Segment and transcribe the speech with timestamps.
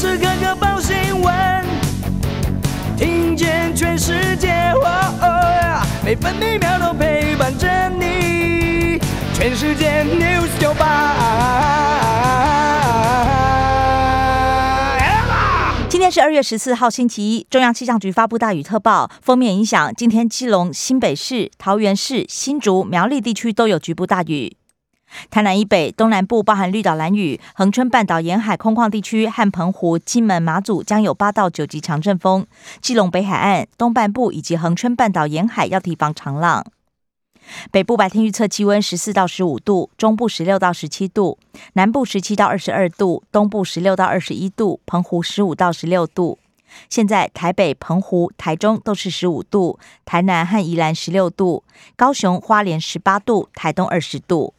[0.00, 1.62] 时刻刻报新闻，
[2.96, 4.72] 听见全世界，
[6.02, 8.98] 每分每秒都陪伴着你。
[9.34, 11.16] 全世界 news 九八。
[15.90, 17.46] 今天是二月十四号，星期一。
[17.50, 24.56] 中央气象局发布大雨特报，封面影响，今天基隆、新北市、桃园市、新竹、苗栗地区都有局部大雨。
[25.30, 32.44] 台南以北、东南部包含绿岛、蓝屿、恒春半岛沿海空旷地区和澎湖、金门、马祖将有八到九级强阵风；
[32.80, 36.64] 基隆北海岸、东半部以及恒春半岛沿海要提防长浪。
[37.72, 41.38] 北部白天预测气温十四到十五度，中部十六到十七度，
[41.72, 46.38] 南部十七到二十二度，东部十六到二十一度，澎湖十五到十六度。
[46.88, 51.64] 现在台北、澎湖、台中都是十五度，台南和宜兰十六度，
[51.96, 54.54] 高雄、花莲十八度，台东二十度。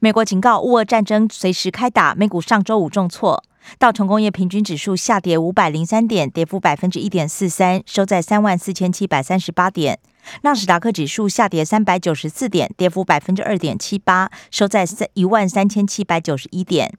[0.00, 2.14] 美国警告，乌俄战争随时开打。
[2.14, 3.42] 美股上周五重挫，
[3.78, 9.98] 道琼工业平均指数下跌五百零三点，跌幅百分之一点四三，收在三万四千七百三十八点。
[10.42, 16.92] 纳斯达克指数下跌三百九十四点，跌幅百分之二点七八，收在三一万三千七百九十一点。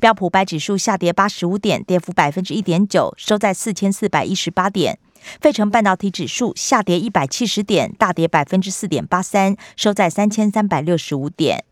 [0.00, 4.98] 标普白指数下跌八十五点，跌幅百分之一点九，收在四千四百一十八点。
[5.40, 11.64] 费城半导体指数下跌一百七十点，大跌百分之四点八三，收在三千三百六十五点。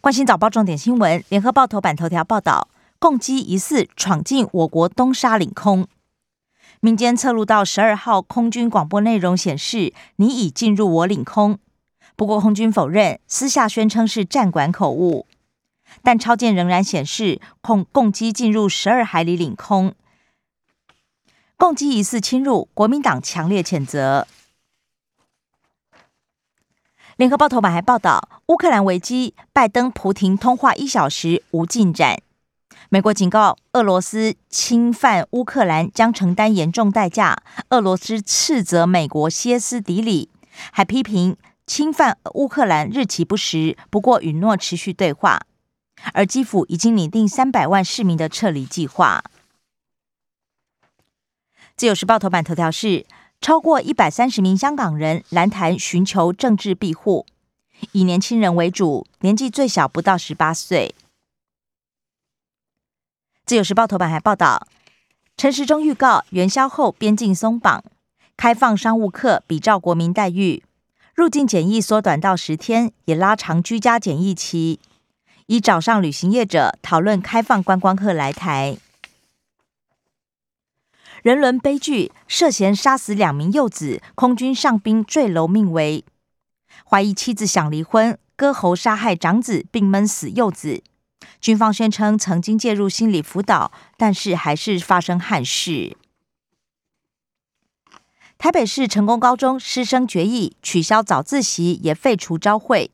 [0.00, 2.68] 关心早报重点新闻，联合报头版头条报道，
[3.00, 5.88] 共机疑似闯进我国东沙领空。
[6.80, 11.58] 民间测录到十二号空军广播内容显示，你已进入我领空。
[12.14, 15.26] 不过空军否认，私下宣称是战管口误。
[16.02, 19.94] 但超舰仍然显示共共机进入十二海里领空，
[21.56, 24.28] 共机疑似侵入，国民党强烈谴责。
[27.18, 32.22] 联合报头版还报道，乌克兰危机，拜登普廷通话一小时无进展。
[32.90, 37.42] 美国警告，俄罗斯侵犯乌克兰将承担严重代价。
[37.70, 40.30] 俄罗斯斥责美国歇斯底里，
[40.70, 45.40] 还批评侵犯乌克兰日期不实，不过允诺持续对话。
[46.12, 49.24] 而基辅已经拟定三百万市民的撤离计划。
[51.76, 53.04] 自由时报头版头条是。
[53.40, 57.24] 超过一百三十名香港人蓝坛寻求政治庇护，
[57.92, 60.94] 以年轻人为主，年纪最小不到十八岁。
[63.46, 64.66] 自由时报头版还报道，
[65.36, 67.82] 陈时中预告元宵后边境松绑，
[68.36, 70.62] 开放商务客比照国民待遇，
[71.14, 74.80] 入境检疫缩短到十天，也拉长居家检疫期，
[75.46, 78.76] 以找上旅行业者讨论开放观光客来台。
[81.28, 86.02] 人伦悲剧，涉嫌杀死两名幼子，空军上兵坠楼命危。
[86.86, 90.82] 怀疑妻子想离婚，割喉杀害长子，并闷死幼子。
[91.38, 95.98] 军方宣称曾经介入心理辅导，但是还是发生憾事。
[98.38, 102.90] 台北市成功高中师生决议取消早自习，也废除朝会。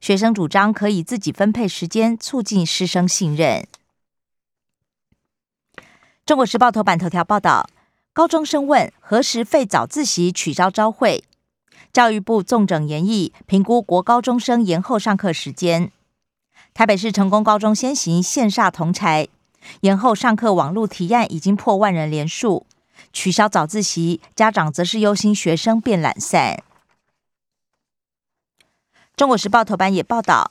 [0.00, 3.66] 学生主张可以自己分配时间，促进师生信任。
[6.26, 7.68] 中国时报头版头条报道：
[8.14, 11.22] 高中生问何时废早自习、取消朝会？
[11.92, 15.92] 教育部纵整研议，评估国高中生延后上课时间。
[16.72, 19.28] 台北市成功高中先行线下同才
[19.82, 22.64] 延后上课，网络提案已经破万人连数。
[23.12, 26.62] 取消早自习，家长则是忧心学生变懒散。
[29.14, 30.50] 中国时报头版也报道：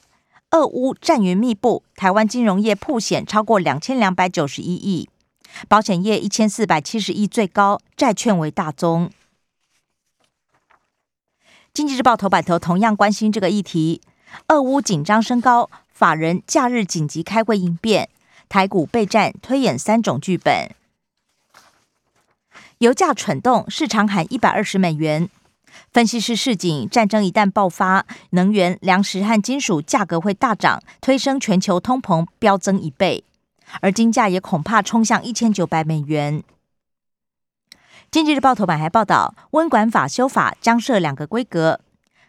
[0.51, 5.09] 俄乌战云密布，台湾金融业破险超过两千两百九十一亿。
[5.67, 9.11] 保险业一千四百七十亿最高，债券为大宗。
[11.73, 14.01] 经济日报头版头同样关心这个议题。
[14.47, 18.09] 俄乌紧张升高，法人假日紧急开会应变，
[18.49, 20.71] 台股备战推演三种剧本。
[22.79, 25.29] 油价蠢动，市场喊一百二十美元。
[25.91, 33.23] 分析师示警，战争一旦爆发，能源、粮食和金属价格会大涨，推升全球通膨飙增一倍。
[33.81, 36.43] 而金价也恐怕冲向一千九百美元。
[38.11, 41.79] 经济日报头版还报道，温管法修法将设两个规格，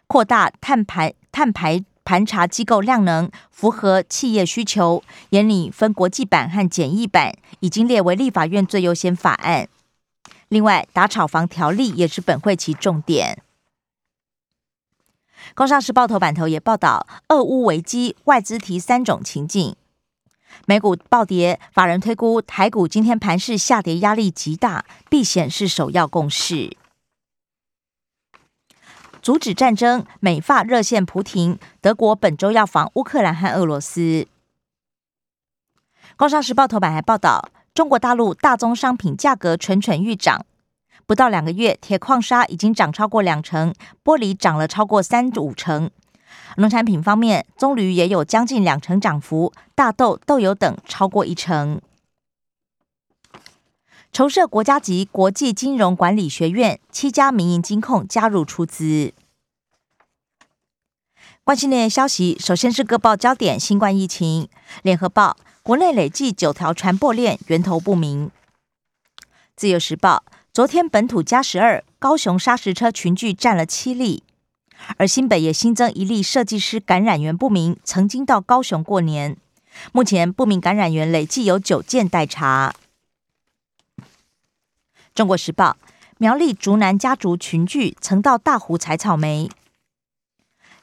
[0.07, 9.67] 扩大碳排碳排盘查机构量能，符合企业需求，严拟分国际版和简易版，已经列为立法院最优先法案。
[10.47, 13.41] 另外，打炒房条例也是本会期重点。
[15.53, 19.75] 工商时报头版头也报道，俄乌危机，外资提三种情境。
[20.65, 26.75] 美股暴跌，法人推估台股今天盘势下跌压力极大，避险是首要共识。
[29.21, 34.27] 阻止战争，美法热线普廷，德国本周要访乌克兰和俄罗斯。
[36.15, 40.45] 工商时报头版还报道，中国大陆大宗商品价格蠢蠢欲涨，
[41.05, 43.73] 不到两个月，铁矿砂已经涨超过两成，
[44.03, 45.89] 玻璃涨了超过三五成。
[46.57, 51.81] 农产品方面，棕榈也有将近两成涨幅，大豆、豆油等超过一成。
[54.13, 59.13] 筹设国家级国际金融管理学院，七家民营金控加入出资。
[61.43, 64.47] 关心内消息，首先是各报焦点：新冠疫情。
[64.83, 68.31] 联合报，国内累计九条传播链，源头不明。
[69.55, 70.23] 自由时报，
[70.53, 74.23] 昨天本土加十二，高雄砂石车群聚占了七例，
[74.97, 79.37] 而新北也新增一例设计师感染源不明，曾经到高雄过年。
[79.91, 82.73] 目前不明感染源累计有九件待查。
[85.13, 85.77] 中国时报，
[86.17, 89.49] 苗栗竹南家族群聚，曾到大湖采草莓。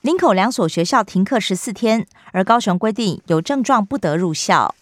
[0.00, 4.74] 林口两所学校停课十四天，而高雄规定有症状不得入校。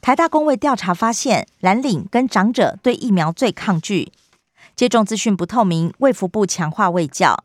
[0.00, 4.12] 台大公卫调查发现，蓝领跟长者对疫苗最抗拒，
[4.82, 7.44] 接种资讯不透明，卫福部强化卫教。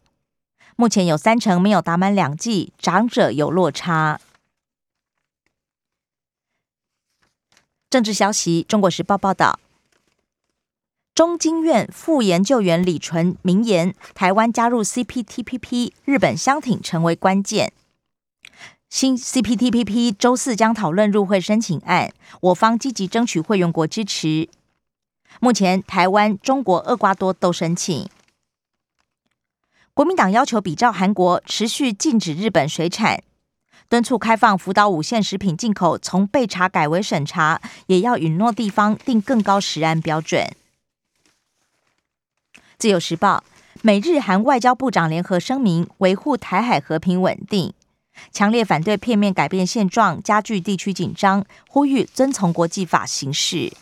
[0.75, 4.19] 目前有三成没有打满两剂，长者有落差。
[7.91, 9.59] 政治消息，中国时报报道。
[11.13, 17.71] 中经院副研究员李纯明言，台湾加入 CPTPP，日本相挺成为关键。
[18.89, 22.11] 新 CPTPP 周四将讨论入会申请案，
[22.41, 24.49] 我方积极争取会员国支持。
[25.39, 28.09] 目前，台湾、中国、厄瓜多都申请。
[29.93, 33.23] 国民党要求比照韩国，持续禁止日本水产，
[33.87, 40.47] 敦促开放福岛五县食品进口，从备查改为审查，也要允诺地方定更高食安标准。
[42.77, 43.43] 自由时报，
[43.81, 47.73] 美日韩外交部长联合声明，维护台海和平稳定，
[48.31, 53.73] 强烈反对片面改变现状，加剧地区紧张，呼吁遵从国际法行事。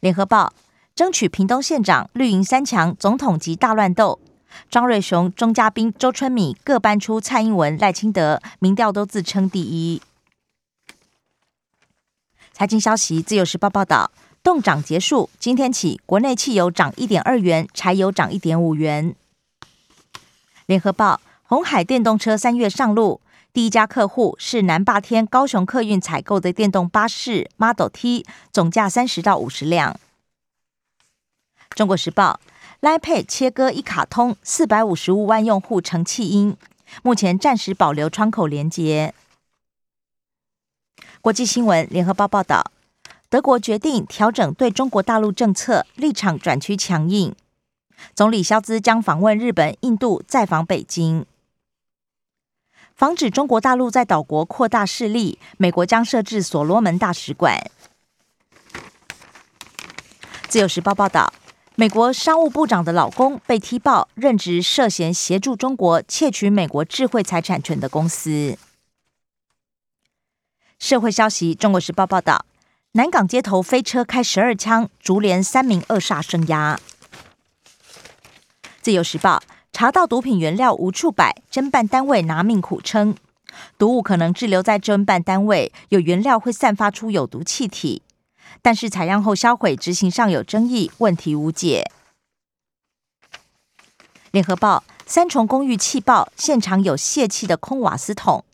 [0.00, 0.52] 联合报，
[0.94, 4.18] 争取屏东县长，绿营三强总统级大乱斗，
[4.70, 10.00] 张瑞雄、钟嘉宾、周春米各搬出蔡英文、赖清德，民调都自称第一。
[12.52, 14.10] 财经消息，自由时报报道。
[14.42, 19.16] 冻涨结束，今天起，国内汽油涨一点二元，柴油涨一点五元。
[20.66, 23.20] 联合报：红海电动车三月上路，
[23.56, 29.98] 第一家客户是南霸天高雄客运采购的电动巴士 Model T，总价三十到五十辆。
[31.70, 32.38] 中国时报
[32.82, 36.54] ：Line Pay 切割一卡通，四百五十五万用户成弃婴，
[37.02, 39.14] 目前暂时保留窗口连接。
[41.22, 42.70] 国际新闻：联合报报道。
[43.30, 47.34] 德国决定调整对中国大陆政策，立场转趋强硬。
[48.14, 51.24] 总理肖兹将访问日本、印度，再访北京，
[52.96, 55.38] 防止中国大陆在岛国扩大势力。
[55.58, 57.70] 美国将设置所罗门大使馆。
[60.48, 61.30] 自由时报报道，
[61.74, 68.56] 美国商务部长的老公被踢爆任职涉嫌协助中国窃取美国智慧财产权的公司。
[70.78, 72.46] 社会消息，中国时报报道。
[72.92, 76.78] 南港街头飞车开十二枪，竹联三名恶煞生涯。
[78.80, 79.42] 自由时报
[79.78, 83.14] 查到毒品原料无处摆，侦办单位拿命苦撑。
[83.76, 88.00] 毒物可能滞留在侦办单位，有原料会散发出有毒气体，
[88.62, 91.90] 但是采样后销毁，执行上有争议，问题无解。
[94.30, 98.46] 联合报三重公寓气爆，现场有泄气的空瓦斯桶。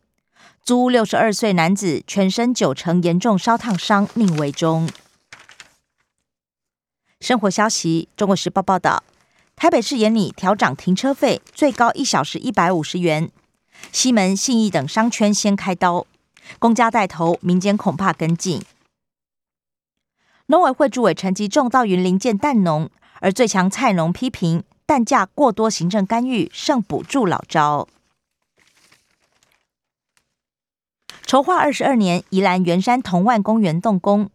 [0.64, 4.88] 租六十二岁男子全身九成严重烧烫伤，命危中。
[7.20, 9.04] 生活消息：中国时报报道，
[9.62, 13.30] 台北市严拟调涨停车费，最高一小时一百五十元。
[13.92, 16.04] 西门、信义等商圈先开刀，
[16.58, 18.60] 公家带头，民间恐怕跟进。
[20.46, 22.90] 农委会主委陈吉仲到云林见蛋农，
[23.20, 27.86] 而最强菜农批评蛋价过多，行政干预胜补助老招。
[31.24, 34.28] 筹划二十二年，宜兰圆山同万公园动工，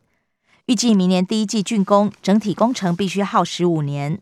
[0.67, 4.22] 预计明年第一季竣工，整体工程必须耗时五年。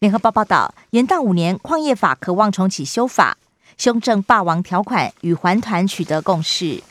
[0.00, 3.36] 联合报报道，延宕五年，矿业法渴望重启修法，
[3.76, 6.82] 修正霸王条款，与环团取得共识。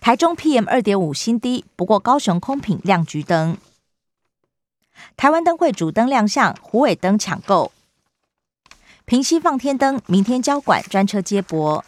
[0.00, 3.56] 台中 PM 二点五新低，不过高雄空品亮橘灯。
[5.16, 7.70] 台湾灯会主灯亮相，虎尾灯抢购。
[9.04, 11.84] 平西放天灯，明天交管专车接驳。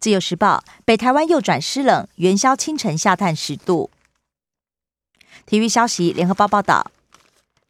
[0.00, 3.90] 自由时报：北台湾右转湿冷，元宵清晨下探十度。
[5.44, 6.90] 体育消息：联合报报道，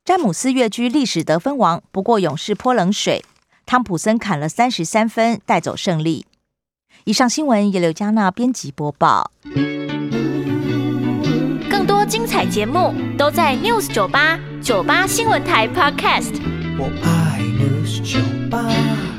[0.05, 3.25] 詹姆斯跃居历史得分王，不过勇士泼冷水，
[3.65, 6.27] 汤普森砍了三十三分，带走胜利。
[7.05, 9.31] 以上新闻由刘嘉娜编辑播报。
[11.71, 16.35] 更多精彩节目都在 News 九八九八新闻台 Podcast。
[16.81, 18.19] 我爱 News 酒
[18.51, 19.12] 吧。